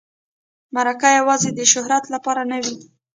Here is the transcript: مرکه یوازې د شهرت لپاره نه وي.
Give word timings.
مرکه 0.75 1.09
یوازې 1.19 1.49
د 1.53 1.59
شهرت 1.71 2.03
لپاره 2.13 2.41
نه 2.51 2.57
وي. 2.63 2.75